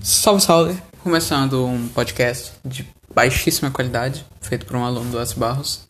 Salve, 0.00 0.40
salve! 0.40 0.82
Começando 1.02 1.66
um 1.66 1.88
podcast 1.88 2.52
de 2.64 2.88
baixíssima 3.12 3.68
qualidade, 3.68 4.24
feito 4.40 4.64
por 4.64 4.76
um 4.76 4.84
aluno 4.84 5.10
do 5.10 5.18
As 5.18 5.32
Barros. 5.32 5.88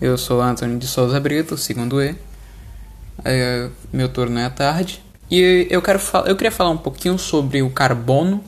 Eu 0.00 0.16
sou 0.16 0.40
Antônio 0.40 0.78
de 0.78 0.86
Souza 0.86 1.18
Brito, 1.18 1.56
segundo 1.56 2.00
E. 2.00 2.14
É, 3.24 3.68
meu 3.92 4.08
turno 4.08 4.38
é 4.38 4.44
à 4.44 4.50
tarde. 4.50 5.02
E 5.28 5.66
eu, 5.68 5.82
quero 5.82 6.00
eu 6.26 6.36
queria 6.36 6.52
falar 6.52 6.70
um 6.70 6.76
pouquinho 6.76 7.18
sobre 7.18 7.60
o 7.60 7.70
carbono, 7.70 8.42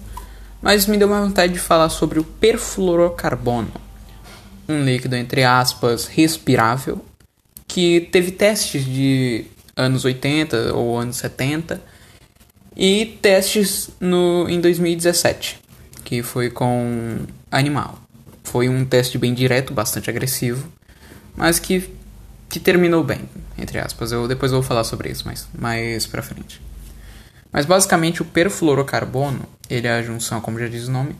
mas 0.62 0.86
me 0.86 0.96
deu 0.96 1.08
uma 1.08 1.20
vontade 1.20 1.52
de 1.52 1.58
falar 1.58 1.88
sobre 1.88 2.20
o 2.20 2.24
perfluorocarbono. 2.24 3.72
Um 4.68 4.84
líquido, 4.84 5.16
entre 5.16 5.42
aspas, 5.42 6.06
respirável, 6.06 7.04
que 7.66 8.08
teve 8.12 8.30
testes 8.30 8.84
de 8.84 9.46
anos 9.76 10.04
80 10.04 10.74
ou 10.74 10.96
anos 10.96 11.16
70 11.16 11.82
e 12.76 13.18
testes 13.20 13.90
no, 14.00 14.48
em 14.48 14.60
2017, 14.60 15.60
que 16.04 16.22
foi 16.22 16.50
com 16.50 17.18
animal. 17.50 17.98
Foi 18.44 18.68
um 18.68 18.84
teste 18.84 19.18
bem 19.18 19.34
direto, 19.34 19.72
bastante 19.72 20.10
agressivo, 20.10 20.70
mas 21.36 21.58
que, 21.58 21.88
que 22.48 22.58
terminou 22.60 23.02
bem, 23.04 23.20
entre 23.58 23.78
aspas. 23.78 24.12
Eu 24.12 24.26
depois 24.26 24.52
vou 24.52 24.62
falar 24.62 24.84
sobre 24.84 25.10
isso 25.10 25.24
mais, 25.26 25.48
mais 25.56 26.06
pra 26.06 26.22
frente. 26.22 26.60
Mas 27.52 27.66
basicamente 27.66 28.22
o 28.22 28.24
perfluorocarbono, 28.24 29.46
ele 29.68 29.86
é 29.86 29.92
a 29.92 30.02
junção, 30.02 30.40
como 30.40 30.58
já 30.58 30.68
diz 30.68 30.88
o 30.88 30.90
nome, 30.90 31.14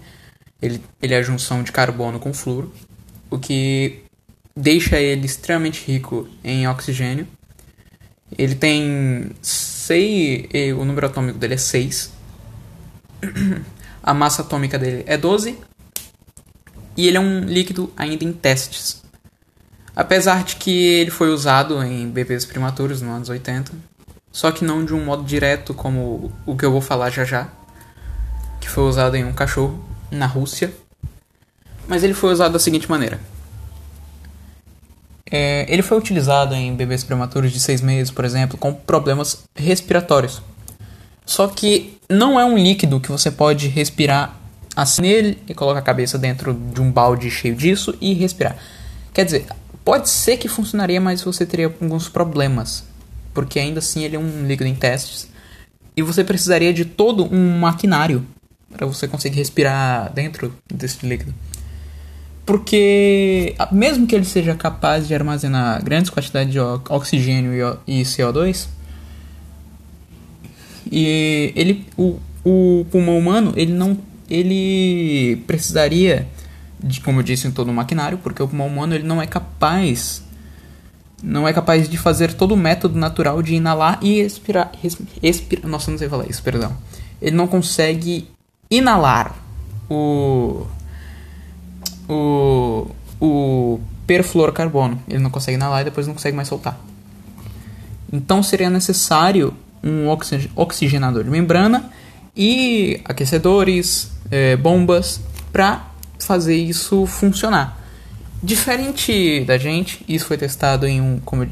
ele, 0.60 0.82
ele 1.02 1.14
é 1.14 1.18
a 1.18 1.22
junção 1.22 1.62
de 1.62 1.72
carbono 1.72 2.18
com 2.18 2.32
flúor, 2.32 2.68
o 3.30 3.38
que 3.38 4.02
deixa 4.56 4.98
ele 4.98 5.26
extremamente 5.26 5.84
rico 5.84 6.28
em 6.42 6.66
oxigênio. 6.68 7.26
Ele 8.38 8.54
tem 8.54 9.30
sei, 9.40 10.48
o 10.78 10.84
número 10.84 11.06
atômico 11.06 11.38
dele 11.38 11.54
é 11.54 11.58
6. 11.58 12.12
A 14.02 14.12
massa 14.12 14.42
atômica 14.42 14.78
dele 14.78 15.04
é 15.06 15.16
12. 15.16 15.58
E 16.96 17.06
ele 17.06 17.16
é 17.16 17.20
um 17.20 17.40
líquido 17.40 17.92
ainda 17.96 18.24
em 18.24 18.32
testes. 18.32 19.02
Apesar 19.94 20.42
de 20.44 20.56
que 20.56 20.70
ele 20.70 21.10
foi 21.10 21.28
usado 21.28 21.82
em 21.82 22.08
bebês 22.08 22.44
prematuros 22.44 23.02
nos 23.02 23.14
anos 23.14 23.28
80, 23.28 23.72
só 24.32 24.50
que 24.50 24.64
não 24.64 24.84
de 24.84 24.94
um 24.94 25.04
modo 25.04 25.22
direto 25.22 25.74
como 25.74 26.32
o 26.46 26.56
que 26.56 26.64
eu 26.64 26.72
vou 26.72 26.80
falar 26.80 27.10
já 27.10 27.24
já, 27.24 27.48
que 28.60 28.68
foi 28.68 28.84
usado 28.84 29.16
em 29.16 29.24
um 29.24 29.32
cachorro 29.32 29.84
na 30.10 30.26
Rússia. 30.26 30.72
Mas 31.86 32.02
ele 32.02 32.14
foi 32.14 32.32
usado 32.32 32.52
da 32.52 32.58
seguinte 32.58 32.88
maneira: 32.88 33.20
é, 35.32 35.64
ele 35.66 35.80
foi 35.80 35.96
utilizado 35.96 36.54
em 36.54 36.76
bebês 36.76 37.02
prematuros 37.02 37.50
de 37.50 37.58
6 37.58 37.80
meses, 37.80 38.10
por 38.10 38.22
exemplo, 38.22 38.58
com 38.58 38.74
problemas 38.74 39.44
respiratórios. 39.56 40.42
Só 41.24 41.48
que 41.48 41.96
não 42.06 42.38
é 42.38 42.44
um 42.44 42.58
líquido 42.58 43.00
que 43.00 43.10
você 43.10 43.30
pode 43.30 43.66
respirar 43.68 44.38
assim 44.76 45.00
nele 45.00 45.38
e 45.48 45.54
colocar 45.54 45.78
a 45.78 45.82
cabeça 45.82 46.18
dentro 46.18 46.52
de 46.52 46.82
um 46.82 46.92
balde 46.92 47.30
cheio 47.30 47.54
disso 47.54 47.96
e 47.98 48.12
respirar. 48.12 48.58
Quer 49.14 49.24
dizer, 49.24 49.46
pode 49.82 50.10
ser 50.10 50.36
que 50.36 50.48
funcionaria, 50.48 51.00
mas 51.00 51.22
você 51.22 51.46
teria 51.46 51.66
alguns 51.66 52.10
problemas. 52.10 52.84
Porque 53.32 53.58
ainda 53.58 53.78
assim 53.78 54.04
ele 54.04 54.16
é 54.16 54.18
um 54.18 54.46
líquido 54.46 54.68
em 54.68 54.74
testes. 54.74 55.28
E 55.96 56.02
você 56.02 56.22
precisaria 56.22 56.74
de 56.74 56.84
todo 56.84 57.24
um 57.24 57.58
maquinário 57.58 58.26
para 58.70 58.86
você 58.86 59.08
conseguir 59.08 59.36
respirar 59.36 60.12
dentro 60.12 60.54
desse 60.70 61.06
líquido. 61.06 61.32
Porque, 62.44 63.54
mesmo 63.70 64.06
que 64.06 64.14
ele 64.14 64.24
seja 64.24 64.54
capaz 64.54 65.06
de 65.06 65.14
armazenar 65.14 65.82
grandes 65.84 66.10
quantidades 66.10 66.52
de 66.52 66.58
oxigênio 66.58 67.78
e 67.86 68.02
CO2, 68.02 68.66
e 70.90 71.52
ele, 71.54 71.86
o, 71.96 72.18
o 72.44 72.84
pulmão 72.90 73.16
humano, 73.16 73.52
ele 73.56 73.72
não, 73.72 73.96
ele 74.28 75.36
precisaria 75.46 76.26
de, 76.82 77.00
como 77.00 77.20
eu 77.20 77.22
disse, 77.22 77.46
em 77.46 77.52
todo 77.52 77.70
o 77.70 77.72
maquinário, 77.72 78.18
porque 78.18 78.42
o 78.42 78.48
pulmão 78.48 78.66
humano 78.66 78.94
ele 78.94 79.04
não 79.04 79.22
é 79.22 79.26
capaz, 79.26 80.24
não 81.22 81.46
é 81.46 81.52
capaz 81.52 81.88
de 81.88 81.96
fazer 81.96 82.34
todo 82.34 82.52
o 82.52 82.56
método 82.56 82.98
natural 82.98 83.40
de 83.40 83.54
inalar 83.54 84.00
e 84.02 84.18
expirar, 84.20 84.72
expirar, 85.22 85.68
nossa, 85.68 85.92
não 85.92 85.98
sei 85.98 86.08
falar 86.08 86.28
isso, 86.28 86.42
perdão. 86.42 86.76
Ele 87.20 87.36
não 87.36 87.46
consegue 87.46 88.28
inalar 88.68 89.36
o 89.88 90.66
o, 92.08 92.88
o. 93.20 93.80
Ele 95.08 95.20
não 95.20 95.30
consegue 95.30 95.56
inalar 95.56 95.80
e 95.80 95.84
depois 95.84 96.06
não 96.06 96.12
consegue 96.12 96.36
mais 96.36 96.48
soltar. 96.48 96.78
Então 98.12 98.42
seria 98.42 98.68
necessário 98.68 99.54
um 99.82 100.06
oxigenador 100.54 101.24
de 101.24 101.30
membrana 101.30 101.90
e 102.36 103.00
aquecedores, 103.04 104.12
é, 104.30 104.54
bombas 104.56 105.18
para 105.50 105.86
fazer 106.18 106.56
isso 106.56 107.06
funcionar. 107.06 107.80
Diferente 108.42 109.44
da 109.44 109.56
gente, 109.56 110.04
isso 110.08 110.26
foi 110.26 110.36
testado 110.36 110.84
em 110.86 111.00
um 111.00 111.20
como, 111.24 111.48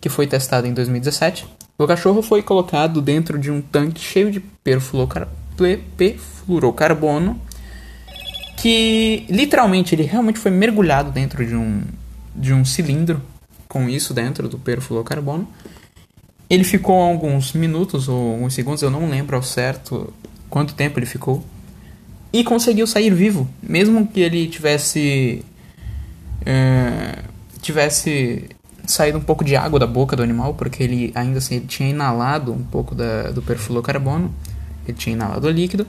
que 0.00 0.08
foi 0.08 0.26
testado 0.26 0.66
em 0.66 0.74
2017. 0.74 1.46
O 1.78 1.86
cachorro 1.86 2.20
foi 2.20 2.42
colocado 2.42 3.00
dentro 3.00 3.38
de 3.38 3.48
um 3.50 3.62
tanque 3.62 4.00
cheio 4.00 4.28
de 4.30 4.40
perfluorocarbono 4.40 7.40
que 8.62 9.26
literalmente 9.28 9.92
ele 9.92 10.04
realmente 10.04 10.38
foi 10.38 10.52
mergulhado 10.52 11.10
dentro 11.10 11.44
de 11.44 11.52
um, 11.52 11.82
de 12.32 12.54
um 12.54 12.64
cilindro 12.64 13.20
com 13.66 13.88
isso 13.88 14.14
dentro 14.14 14.48
do 14.48 14.56
perfluorocarbono. 14.56 15.48
Ele 16.48 16.62
ficou 16.62 17.02
alguns 17.02 17.54
minutos 17.54 18.08
ou 18.08 18.34
alguns 18.34 18.54
segundos, 18.54 18.80
eu 18.80 18.88
não 18.88 19.10
lembro 19.10 19.34
ao 19.34 19.42
certo 19.42 20.14
quanto 20.48 20.74
tempo 20.74 20.96
ele 20.96 21.06
ficou. 21.06 21.44
E 22.32 22.44
conseguiu 22.44 22.86
sair 22.86 23.12
vivo, 23.12 23.50
mesmo 23.60 24.06
que 24.06 24.20
ele 24.20 24.46
tivesse 24.46 25.44
é, 26.46 27.18
tivesse 27.60 28.48
saído 28.86 29.18
um 29.18 29.22
pouco 29.22 29.42
de 29.42 29.56
água 29.56 29.80
da 29.80 29.88
boca 29.88 30.14
do 30.14 30.22
animal, 30.22 30.54
porque 30.54 30.84
ele 30.84 31.10
ainda 31.16 31.38
assim 31.38 31.56
ele 31.56 31.66
tinha 31.66 31.90
inalado 31.90 32.52
um 32.52 32.62
pouco 32.62 32.94
da, 32.94 33.32
do 33.32 33.42
perfluorocarbono, 33.42 34.32
ele 34.86 34.96
tinha 34.96 35.14
inalado 35.14 35.48
o 35.48 35.50
líquido, 35.50 35.84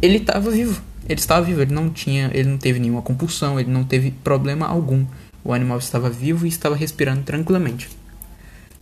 ele 0.00 0.18
estava 0.18 0.52
vivo 0.52 0.91
ele 1.08 1.20
estava 1.20 1.44
vivo, 1.44 1.62
ele 1.62 1.74
não 1.74 1.90
tinha, 1.90 2.30
ele 2.32 2.48
não 2.48 2.58
teve 2.58 2.78
nenhuma 2.78 3.02
compulsão, 3.02 3.58
ele 3.58 3.70
não 3.70 3.84
teve 3.84 4.10
problema 4.10 4.66
algum. 4.66 5.04
O 5.44 5.52
animal 5.52 5.78
estava 5.78 6.08
vivo 6.08 6.46
e 6.46 6.48
estava 6.48 6.76
respirando 6.76 7.22
tranquilamente. 7.22 7.88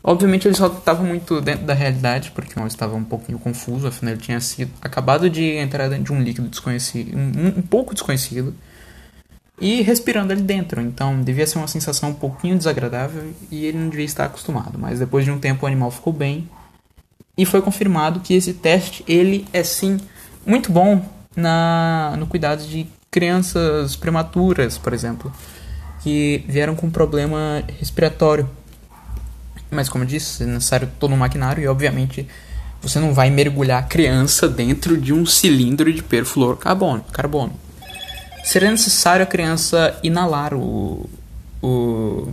Obviamente 0.03 0.49
ele 0.49 0.55
só 0.55 0.67
estava 0.67 1.03
muito 1.03 1.41
dentro 1.41 1.67
da 1.67 1.75
realidade, 1.75 2.31
porque 2.31 2.59
o 2.59 2.67
estava 2.67 2.95
um 2.95 3.05
pouquinho 3.05 3.39
confuso, 3.39 3.87
afinal 3.87 4.15
ele 4.15 4.23
tinha 4.23 4.41
sido 4.41 4.71
acabado 4.81 5.29
de 5.29 5.45
entrar 5.45 5.89
dentro 5.89 6.05
de 6.05 6.13
um 6.13 6.23
líquido 6.23 6.49
desconhecido, 6.49 7.17
um, 7.17 7.59
um 7.59 7.63
pouco 7.63 7.93
desconhecido, 7.93 8.55
e 9.61 9.83
respirando 9.83 10.33
ali 10.33 10.43
dentro. 10.43 10.81
Então 10.81 11.21
devia 11.21 11.47
ser 11.47 11.59
uma 11.59 11.69
sensação 11.69 12.11
um 12.11 12.15
pouquinho 12.15 12.57
desagradável 12.57 13.31
e 13.51 13.67
ele 13.67 13.79
não 13.79 13.91
devia 13.91 14.07
estar 14.07 14.25
acostumado. 14.25 14.79
Mas 14.79 14.99
depois 14.99 15.25
de 15.25 15.31
um 15.31 15.39
tempo 15.39 15.65
o 15.65 15.67
animal 15.67 15.91
ficou 15.91 16.13
bem 16.13 16.49
e 17.37 17.45
foi 17.45 17.61
confirmado 17.61 18.21
que 18.21 18.35
esse 18.35 18.55
teste 18.55 19.05
ele 19.07 19.47
é 19.53 19.63
sim 19.63 19.99
muito 20.47 20.73
bom 20.73 21.05
na, 21.37 22.15
no 22.19 22.27
cuidado 22.27 22.67
de 22.67 22.87
crianças 23.11 23.97
prematuras, 23.97 24.79
por 24.79 24.93
exemplo, 24.93 25.33
que 26.03 26.45
vieram 26.49 26.75
com 26.75 26.91
problema 26.91 27.63
respiratório. 27.79 28.49
Mas 29.71 29.89
como 29.89 30.05
eu 30.05 30.09
disse, 30.09 30.43
é 30.43 30.47
necessário 30.47 30.91
todo 30.99 31.15
um 31.15 31.17
maquinário 31.17 31.63
e 31.63 31.69
obviamente 31.69 32.27
você 32.83 32.99
não 32.99 33.13
vai 33.13 33.31
mergulhar 33.31 33.81
a 33.81 33.87
criança 33.87 34.49
dentro 34.49 34.97
de 34.97 35.13
um 35.13 35.27
cilindro 35.27 35.93
de 35.93 36.03
perfluorocarbono. 36.03 37.05
Carbono. 37.13 37.53
Seria 38.43 38.71
necessário 38.71 39.23
a 39.23 39.27
criança 39.27 39.99
inalar 40.03 40.55
o, 40.55 41.09
o 41.63 42.33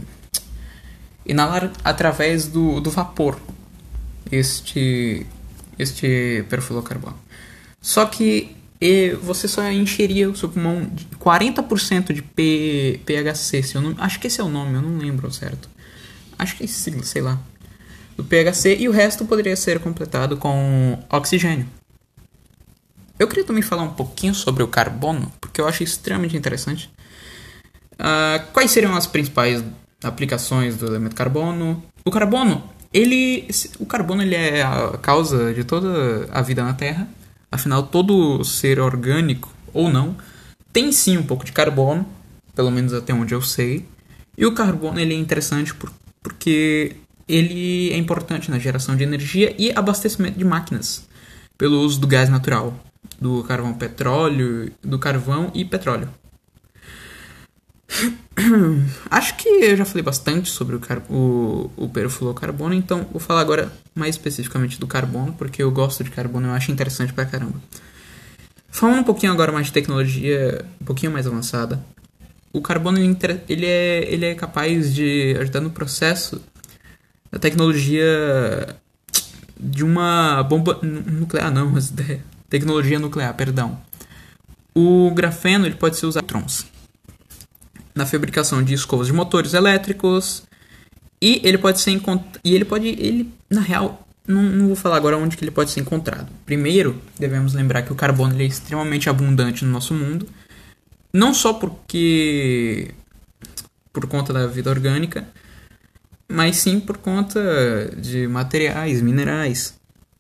inalar 1.25 1.71
através 1.83 2.47
do, 2.47 2.79
do 2.79 2.89
vapor 2.89 3.37
este 4.31 5.25
este 5.77 6.43
perfluorocarbono. 6.49 7.17
Só 7.81 8.05
que 8.05 8.55
e 8.79 9.12
você 9.21 9.47
só 9.47 9.69
encheria 9.71 10.29
o 10.29 10.35
seu 10.35 10.50
pulmão 10.50 10.85
de 10.85 11.06
40% 11.19 12.13
de 12.13 12.21
P, 12.21 13.00
PHC, 13.06 13.63
se 13.63 13.75
eu 13.75 13.81
não, 13.81 13.95
acho 13.97 14.19
que 14.19 14.27
esse 14.27 14.39
é 14.39 14.44
o 14.44 14.50
nome, 14.50 14.75
eu 14.75 14.81
não 14.81 14.97
lembro 14.97 15.31
certo. 15.31 15.68
Acho 16.38 16.56
que 16.56 16.63
é 16.63 16.65
esse, 16.65 17.03
sei 17.03 17.21
lá. 17.21 17.39
Do 18.15 18.24
PHC 18.24 18.77
e 18.79 18.88
o 18.88 18.91
resto 18.91 19.25
poderia 19.25 19.56
ser 19.56 19.79
completado 19.79 20.38
com 20.38 21.00
oxigênio. 21.09 21.68
Eu 23.18 23.27
queria 23.27 23.44
também 23.44 23.63
falar 23.63 23.81
um 23.81 23.94
pouquinho 23.94 24.35
sobre 24.35 24.62
o 24.62 24.68
carbono, 24.68 25.31
porque 25.41 25.59
eu 25.59 25.68
acho 25.68 25.83
extremamente 25.83 26.38
interessante. 26.38 26.91
Uh, 27.94 28.45
quais 28.53 28.69
seriam 28.69 28.95
as 28.95 29.07
principais 29.07 29.63
aplicações 30.03 30.77
do 30.77 30.85
elemento 30.85 31.15
carbono? 31.15 31.83
O 32.06 32.12
carbono, 32.12 32.63
ele, 32.94 33.47
o 33.79 33.88
carbono 33.88 34.21
ele 34.21 34.35
é 34.35 34.62
a 34.62 35.00
causa 35.00 35.51
de 35.51 35.63
toda 35.63 36.29
a 36.31 36.44
vida 36.44 36.63
na 36.63 36.74
Terra 36.74 37.07
Afinal, 37.51 37.83
todo 37.83 38.44
ser 38.44 38.79
orgânico 38.79 39.53
ou 39.73 39.89
não 39.89 40.15
tem 40.73 40.91
sim 40.91 41.17
um 41.17 41.23
pouco 41.23 41.44
de 41.44 41.51
carbono, 41.51 42.05
pelo 42.55 42.69
menos 42.69 42.94
até 42.94 43.13
onde 43.13 43.33
eu 43.33 43.41
sei. 43.41 43.85
E 44.38 44.45
o 44.45 44.53
carbono 44.53 44.99
ele 44.99 45.13
é 45.13 45.17
interessante 45.17 45.73
por, 45.73 45.91
porque 46.21 46.97
ele 47.27 47.91
é 47.91 47.97
importante 47.97 48.51
na 48.51 48.59
geração 48.59 48.95
de 48.95 49.03
energia 49.03 49.55
e 49.57 49.71
abastecimento 49.71 50.38
de 50.38 50.45
máquinas 50.45 51.07
pelo 51.57 51.81
uso 51.81 51.99
do 51.99 52.07
gás 52.07 52.29
natural. 52.29 52.73
do 53.19 53.44
carvão 53.44 53.73
petróleo, 53.73 54.71
do 54.83 55.00
carvão 55.00 55.51
e 55.53 55.65
petróleo. 55.65 56.09
Acho 59.09 59.35
que 59.38 59.47
eu 59.47 59.77
já 59.77 59.85
falei 59.85 60.03
bastante 60.03 60.49
sobre 60.49 60.75
o, 60.75 60.79
car 60.79 61.01
o, 61.09 61.71
o 61.75 61.89
perfluorocarbono, 61.89 62.73
então 62.73 63.05
vou 63.11 63.19
falar 63.19 63.41
agora 63.41 63.71
mais 63.95 64.15
especificamente 64.15 64.79
do 64.79 64.88
carbono, 64.88 65.33
porque 65.33 65.61
eu 65.61 65.71
gosto 65.71 66.03
de 66.03 66.11
carbono, 66.11 66.47
eu 66.47 66.53
acho 66.53 66.71
interessante 66.71 67.13
pra 67.13 67.25
caramba. 67.25 67.61
Falando 68.69 68.99
um 68.99 69.03
pouquinho 69.03 69.31
agora 69.31 69.51
mais 69.51 69.67
de 69.67 69.73
tecnologia 69.73 70.65
um 70.81 70.85
pouquinho 70.85 71.11
mais 71.11 71.25
avançada, 71.25 71.83
o 72.53 72.61
carbono 72.61 72.97
ele 72.99 73.65
é, 73.65 74.13
ele 74.13 74.25
é 74.25 74.35
capaz 74.35 74.93
de 74.93 75.35
ajudar 75.39 75.61
no 75.61 75.71
processo 75.71 76.41
da 77.31 77.39
tecnologia 77.39 78.75
de 79.59 79.83
uma 79.83 80.43
bomba 80.43 80.79
nuclear, 80.83 81.51
não, 81.51 81.69
mas 81.71 81.91
tecnologia 82.50 83.00
nuclear, 83.00 83.33
perdão. 83.33 83.79
O 84.75 85.11
grafeno 85.11 85.65
ele 85.65 85.75
pode 85.75 85.97
ser 85.97 86.05
usado 86.05 86.25
trons 86.25 86.76
na 87.97 88.05
fabricação 88.05 88.63
de 88.63 88.73
escovas 88.73 89.07
de 89.07 89.13
motores 89.13 89.53
elétricos 89.53 90.44
e 91.21 91.41
ele 91.44 91.57
pode 91.57 91.81
ser 91.81 91.99
e 92.44 92.55
ele 92.55 92.63
pode 92.63 92.88
ele 92.88 93.33
na 93.49 93.61
real 93.61 94.07
não, 94.27 94.44
não, 94.44 94.67
vou 94.67 94.75
falar 94.75 94.97
agora 94.97 95.17
onde 95.17 95.38
que 95.38 95.44
ele 95.44 95.51
pode 95.51 95.71
ser 95.71 95.79
encontrado. 95.79 96.27
Primeiro, 96.45 97.01
devemos 97.17 97.53
lembrar 97.53 97.83
que 97.83 97.94
o 97.94 97.95
carbono 97.95 98.39
é 98.41 98.44
extremamente 98.44 99.09
abundante 99.09 99.63
no 99.63 99.71
nosso 99.71 99.94
mundo, 99.94 100.27
não 101.13 101.33
só 101.33 101.53
porque 101.53 102.94
por 103.94 104.05
conta 104.05 104.33
da 104.33 104.45
vida 104.45 104.69
orgânica, 104.69 105.25
mas 106.27 106.57
sim 106.57 106.77
por 106.79 106.97
conta 106.97 107.89
de 107.97 108.27
materiais, 108.27 109.01
minerais. 109.01 109.79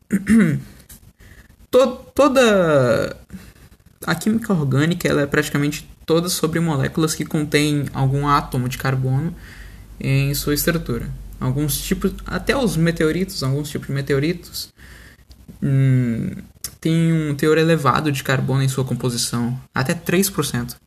toda 1.69 3.17
a 4.05 4.15
química 4.15 4.53
orgânica 4.53 5.07
ela 5.07 5.21
é 5.21 5.27
praticamente 5.27 5.87
toda 6.07 6.29
sobre 6.29 6.59
moléculas 6.61 7.13
que 7.13 7.25
contêm 7.25 7.85
algum 7.93 8.27
átomo 8.27 8.69
de 8.69 8.77
carbono 8.77 9.35
em 9.99 10.33
sua 10.33 10.53
estrutura. 10.53 11.09
Alguns 11.37 11.79
tipos, 11.79 12.13
até 12.25 12.55
os 12.55 12.77
meteoritos, 12.77 13.43
alguns 13.43 13.69
tipos 13.69 13.87
de 13.87 13.93
meteoritos 13.93 14.73
hum, 15.61 16.31
têm 16.79 17.11
um 17.11 17.35
teor 17.35 17.57
elevado 17.57 18.09
de 18.09 18.23
carbono 18.23 18.63
em 18.63 18.69
sua 18.69 18.85
composição, 18.85 19.59
até 19.75 19.93
3%. 19.93 20.77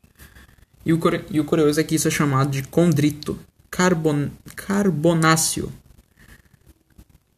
E 0.86 0.92
o, 0.94 0.98
e 1.30 1.38
o 1.38 1.44
curioso 1.44 1.78
é 1.78 1.84
que 1.84 1.94
isso 1.94 2.08
é 2.08 2.10
chamado 2.10 2.50
de 2.50 2.62
condrito, 2.62 3.38
carbon, 3.70 4.30
carbonáceo. 4.56 5.70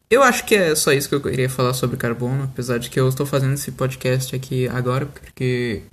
Eu 0.09 0.23
acho 0.23 0.45
que 0.45 0.55
é 0.55 0.73
só 0.73 0.93
isso 0.93 1.09
que 1.09 1.15
eu 1.15 1.21
queria 1.21 1.49
falar 1.49 1.73
sobre 1.73 1.97
carbono, 1.97 2.43
apesar 2.45 2.77
de 2.77 2.89
que 2.89 2.99
eu 2.99 3.09
estou 3.09 3.25
fazendo 3.25 3.55
esse 3.55 3.73
podcast 3.73 4.33
aqui 4.33 4.69
agora, 4.69 5.05
porque 5.05 5.83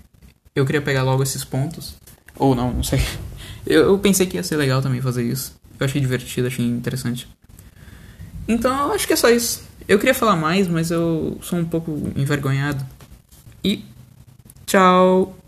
eu 0.60 0.66
queria 0.66 0.82
pegar 0.82 1.02
logo 1.02 1.22
esses 1.22 1.44
pontos. 1.44 1.94
Ou 2.36 2.54
não, 2.54 2.72
não 2.72 2.82
sei. 2.82 3.00
Eu, 3.66 3.82
eu 3.82 3.98
pensei 3.98 4.26
que 4.26 4.36
ia 4.36 4.42
ser 4.42 4.56
legal 4.56 4.80
também 4.80 5.02
fazer 5.02 5.22
isso. 5.22 5.54
Eu 5.78 5.84
achei 5.84 6.00
divertido, 6.00 6.46
achei 6.46 6.64
interessante. 6.64 7.28
Então 8.48 8.88
eu 8.88 8.94
acho 8.94 9.06
que 9.06 9.12
é 9.12 9.16
só 9.16 9.28
isso. 9.28 9.62
Eu 9.86 9.98
queria 9.98 10.14
falar 10.14 10.36
mais, 10.36 10.66
mas 10.66 10.90
eu 10.90 11.38
sou 11.42 11.58
um 11.58 11.64
pouco 11.64 11.90
envergonhado. 12.16 12.84
E 13.62 13.84
tchau! 14.66 15.36